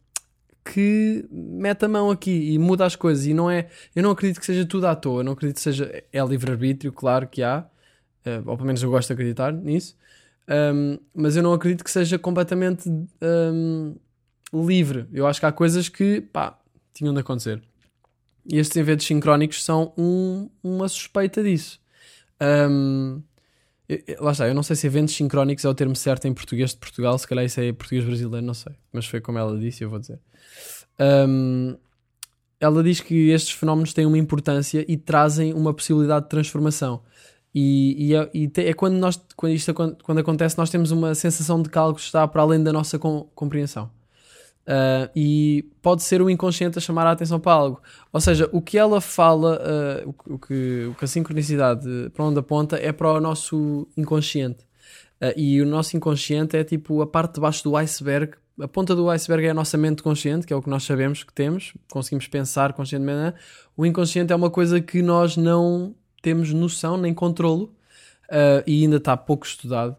[0.73, 3.25] que mete a mão aqui e muda as coisas.
[3.25, 6.03] E não é, eu não acredito que seja tudo à toa, não acredito que seja,
[6.11, 7.65] é livre-arbítrio, claro que há,
[8.25, 9.95] eh, ou pelo menos eu gosto de acreditar nisso,
[10.49, 12.89] Ahm, mas eu não acredito que seja completamente
[13.21, 13.95] ahm,
[14.53, 16.57] livre, eu acho que há coisas que, pá,
[16.93, 17.61] tinham de acontecer.
[18.49, 21.81] E estes eventos sincrónicos são um- uma suspeita disso.
[22.39, 23.23] Eu- eu-
[24.19, 26.77] lá está, eu não sei se eventos sincrónicos é o termo certo em português de
[26.77, 29.89] Portugal, se calhar isso é português brasileiro, não sei, mas foi como ela disse, eu
[29.89, 30.19] vou dizer.
[30.99, 31.75] Ahm,
[32.59, 37.01] ela diz que estes fenómenos têm uma importância e trazem uma possibilidade de transformação.
[37.53, 41.15] E, e é, e te- é quando, nós, quando isto quando acontece, nós temos uma
[41.15, 43.89] sensação de que algo está para além da nossa com- compreensão.
[44.67, 47.81] Ah, e pode ser o inconsciente a chamar a atenção para algo.
[48.11, 52.25] Ou seja, o que ela fala, ah, o, o que, o que a sincronicidade para
[52.25, 54.65] onde aponta é para o nosso inconsciente.
[55.21, 58.33] Ah, e o nosso inconsciente é tipo a parte de baixo do iceberg.
[58.59, 61.23] A ponta do iceberg é a nossa mente consciente, que é o que nós sabemos
[61.23, 63.17] que temos, conseguimos pensar conscientemente.
[63.17, 63.33] né?
[63.77, 67.71] O inconsciente é uma coisa que nós não temos noção nem controlo
[68.65, 69.95] e ainda está pouco estudado.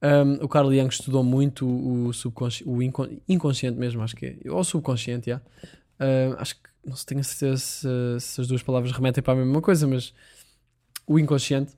[0.00, 4.50] Um, o Carl Jung estudou muito o, subconsci o incon- inconsciente mesmo, acho que é.
[4.50, 5.40] Ou subconsciente, já.
[6.00, 7.88] Um, acho que não se tenho a certeza se,
[8.20, 10.14] se as duas palavras remetem para a mesma coisa, mas
[11.06, 11.72] o inconsciente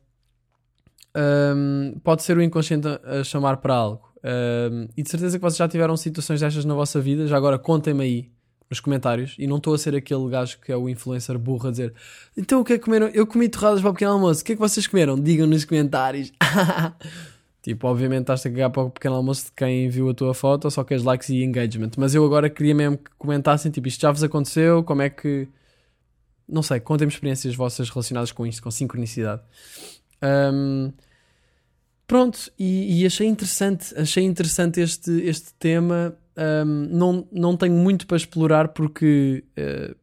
[1.16, 4.10] um, pode ser o inconsciente a, a chamar para algo.
[4.22, 7.26] Um, e de certeza que vocês já tiveram situações destas na vossa vida.
[7.26, 8.30] Já agora contem-me aí
[8.68, 9.34] nos comentários.
[9.38, 11.94] E não estou a ser aquele gajo que é o influencer burro a dizer
[12.36, 13.08] então o que é que comeram?
[13.08, 14.42] Eu comi torradas para o pequeno almoço.
[14.42, 15.18] O que é que vocês comeram?
[15.18, 16.32] Digam nos comentários.
[17.62, 20.70] Tipo, obviamente estás a cagar para o pequeno almoço de quem viu a tua foto,
[20.70, 21.90] só queres likes e engagement.
[21.98, 25.46] Mas eu agora queria mesmo que comentassem, tipo, isto já vos aconteceu, como é que...
[26.48, 29.42] Não sei, contem-me experiências vossas relacionadas com isto, com sincronicidade.
[30.20, 30.92] Ahm,
[32.06, 36.16] pronto, e, e achei interessante, achei interessante este, este tema.
[36.36, 39.94] Ahm, não, não tenho muito para explorar porque eh,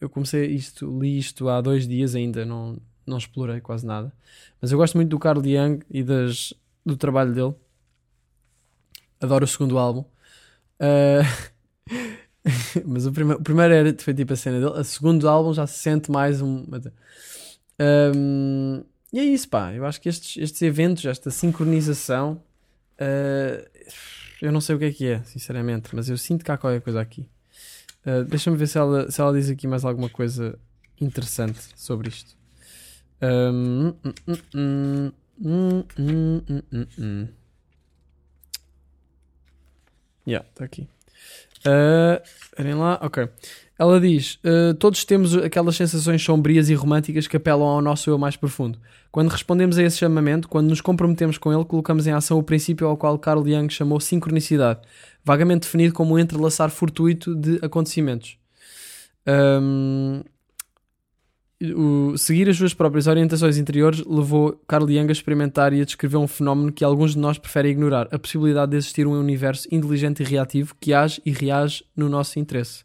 [0.00, 4.12] eu comecei isto, li isto há dois dias ainda, não, não explorei quase nada.
[4.60, 6.52] Mas eu gosto muito do Carl Young e das,
[6.84, 7.54] do trabalho dele.
[9.20, 10.04] Adoro o segundo álbum.
[10.80, 11.52] Uh,
[12.84, 14.80] mas o, prime o primeiro era, foi tipo a cena dele.
[14.80, 16.66] O segundo álbum já se sente mais um.
[17.80, 19.72] um e é isso, pá.
[19.72, 22.42] Eu acho que estes, estes eventos, esta sincronização,
[23.00, 23.68] uh,
[24.40, 26.80] eu não sei o que é que é, sinceramente, mas eu sinto que há qualquer
[26.80, 27.28] coisa aqui.
[28.04, 30.58] Uh, Deixa-me ver se ela, se ela diz aqui mais alguma coisa
[31.00, 32.36] interessante sobre isto.
[33.22, 33.94] Um,
[35.42, 37.28] hum, hum, hum,
[40.26, 40.88] Yeah, está aqui.
[41.66, 43.28] Uh, lá, ok.
[43.78, 48.18] Ela diz: uh, Todos temos aquelas sensações sombrias e românticas que apelam ao nosso eu
[48.18, 48.78] mais profundo.
[49.10, 52.86] Quando respondemos a esse chamamento, quando nos comprometemos com ele, colocamos em ação o princípio
[52.86, 54.80] ao qual Carl Jung chamou sincronicidade,
[55.24, 58.38] vagamente definido como um entrelaçar fortuito de acontecimentos.
[59.26, 60.22] Um,
[61.70, 66.16] o, seguir as suas próprias orientações interiores levou Carl Jung a experimentar e a descrever
[66.16, 70.22] um fenómeno que alguns de nós preferem ignorar: a possibilidade de existir um universo inteligente
[70.22, 72.84] e reativo que age e reage no nosso interesse.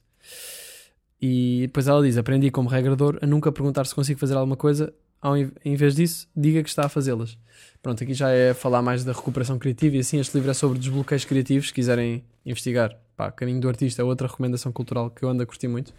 [1.22, 4.94] E depois ela diz: Aprendi como regrador a nunca perguntar se consigo fazer alguma coisa,
[5.20, 7.38] ao, em vez disso, diga que está a fazê-las.
[7.82, 10.78] Pronto, aqui já é falar mais da recuperação criativa e assim este livro é sobre
[10.78, 11.68] desbloqueios criativos.
[11.68, 15.46] Se quiserem investigar, pá, Caminho do Artista é outra recomendação cultural que eu ando a
[15.46, 15.94] curtir muito.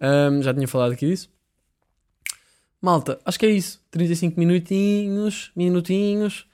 [0.00, 1.28] Um, já tinha falado aqui disso.
[2.80, 3.80] Malta, acho que é isso.
[3.90, 6.46] 35 minutinhos, minutinhos.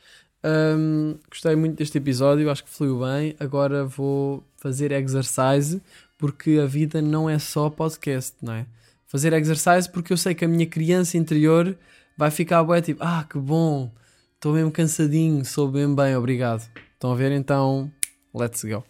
[0.45, 3.37] Um, gostei muito deste episódio, acho que fluiu bem.
[3.39, 5.83] Agora vou fazer exercise
[6.17, 8.67] porque a vida não é só podcast, não é?
[9.07, 11.77] Fazer exercise porque eu sei que a minha criança interior
[12.17, 13.91] vai ficar bué tipo, ah, que bom,
[14.35, 16.69] estou mesmo cansadinho, sou bem bem, obrigado.
[16.95, 17.33] Estão a ver?
[17.33, 17.93] Então,
[18.35, 18.83] let's go.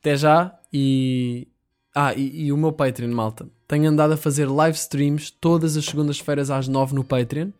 [0.00, 1.48] Até já e.
[1.94, 5.84] Ah, e, e o meu Patreon, malta tenho andado a fazer live streams todas as
[5.84, 7.50] segundas-feiras às 9 no Patreon.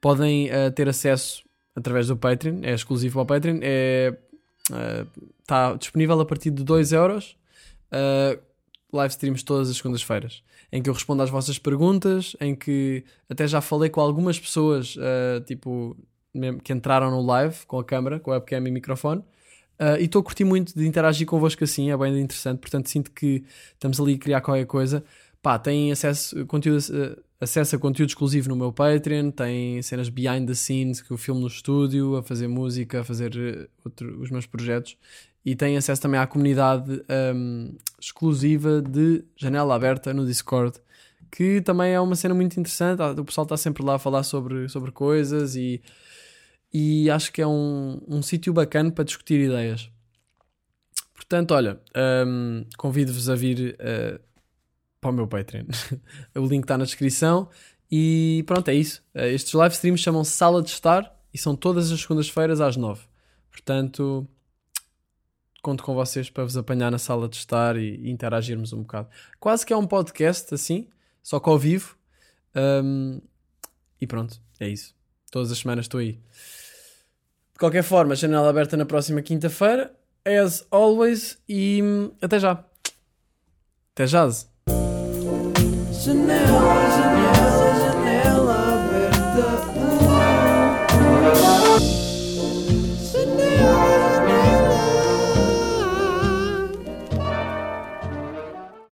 [0.00, 1.44] Podem uh, ter acesso
[1.74, 3.58] através do Patreon, é exclusivo ao Patreon.
[3.62, 4.16] É,
[5.40, 7.36] está uh, disponível a partir de 2 euros.
[7.92, 8.40] Uh,
[8.92, 10.42] live streams todas as segundas-feiras,
[10.72, 14.96] em que eu respondo às vossas perguntas, em que até já falei com algumas pessoas,
[14.96, 15.96] uh, tipo,
[16.62, 19.22] que entraram no live com a câmera, com a webcam e microfone.
[19.78, 22.58] Uh, e estou a curtir muito de interagir convosco assim, é bem interessante.
[22.60, 23.44] Portanto, sinto que
[23.74, 25.04] estamos ali a criar qualquer coisa
[25.46, 30.44] pá, têm acesso, conteúdo, uh, acesso a conteúdo exclusivo no meu Patreon, tem cenas behind
[30.44, 34.28] the scenes que eu filmo no estúdio, a fazer música, a fazer uh, outro, os
[34.28, 34.96] meus projetos
[35.44, 37.00] e têm acesso também à comunidade
[37.32, 40.80] um, exclusiva de janela aberta no Discord,
[41.30, 43.00] que também é uma cena muito interessante.
[43.00, 45.80] O pessoal está sempre lá a falar sobre, sobre coisas e,
[46.74, 49.88] e acho que é um, um sítio bacana para discutir ideias.
[51.14, 51.80] Portanto, olha,
[52.26, 54.26] um, convido-vos a vir uh,
[55.06, 55.66] para o meu Patreon.
[56.34, 57.48] o link está na descrição.
[57.90, 59.02] E pronto, é isso.
[59.14, 63.02] Eh, estes live streams chamam-se Sala de Estar e são todas as segundas-feiras às nove.
[63.50, 64.26] Portanto,
[65.62, 69.08] conto com vocês para vos apanhar na sala de estar e, interagirmos um bocado.
[69.38, 70.88] Quase que é um podcast assim,
[71.22, 71.96] só que ao vivo.
[72.54, 73.20] Um,
[74.00, 74.94] e pronto, é isso.
[75.30, 76.12] Todas as semanas estou aí.
[77.52, 79.94] De qualquer forma, janela aberta na próxima quinta-feira.
[80.24, 81.38] As always.
[81.48, 82.64] E hum, até já.
[83.92, 84.28] Até já.
[86.06, 86.36] Janela,
[86.94, 87.35] janela.